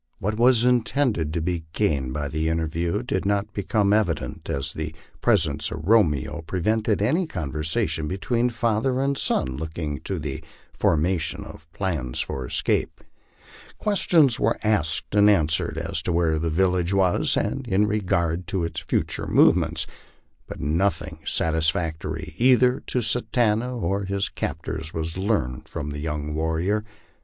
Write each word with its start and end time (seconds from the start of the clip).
What 0.17 0.35
was 0.35 0.65
intended 0.65 1.31
to 1.35 1.41
be 1.41 1.65
gained 1.73 2.11
by 2.11 2.27
the 2.27 2.49
interview 2.49 3.03
did 3.03 3.23
not 3.23 3.53
become 3.53 3.93
evident, 3.93 4.49
as 4.49 4.73
the 4.73 4.95
presence 5.21 5.69
of 5.69 5.81
Romeo 5.87 6.41
pre 6.41 6.59
vented 6.59 7.03
any 7.03 7.27
conversation 7.27 8.07
between 8.07 8.49
father 8.49 8.99
and 8.99 9.15
son 9.15 9.57
looking 9.57 9.99
to 10.05 10.17
the 10.17 10.43
formation 10.73 11.43
of 11.43 11.71
plans 11.71 12.19
for 12.19 12.47
escape. 12.47 13.03
Questions 13.77 14.39
were 14.39 14.57
asked 14.63 15.13
and 15.13 15.29
answered 15.29 15.77
as 15.77 16.01
to 16.01 16.11
where 16.11 16.39
the 16.39 16.49
village 16.49 16.93
was, 16.95 17.37
and 17.37 17.67
in 17.67 17.85
regard 17.85 18.47
to 18.47 18.63
its 18.63 18.79
future 18.79 19.27
movements, 19.27 19.85
but 20.47 20.59
nothing 20.59 21.19
satisfactory 21.25 22.33
either 22.39 22.79
to 22.87 23.03
Satanta 23.03 23.69
or 23.69 24.05
his 24.05 24.29
captors 24.29 24.95
was 24.95 25.15
learned 25.19 25.67
from 25.69 25.91
the 25.91 25.99
young 25.99 26.33
warrior. 26.33 26.83